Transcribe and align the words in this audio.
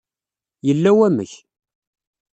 Yella 0.67 0.91
wamek. 0.97 1.31